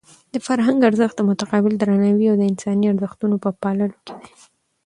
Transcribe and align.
د 0.33 0.35
فرهنګ 0.47 0.79
ارزښت 0.89 1.15
د 1.17 1.21
متقابل 1.29 1.73
درناوي 1.77 2.25
او 2.31 2.35
د 2.39 2.43
انساني 2.51 2.85
ارزښتونو 2.93 3.35
په 3.43 3.49
پاللو 3.61 3.87
کې 4.05 4.13
دی. 4.19 4.29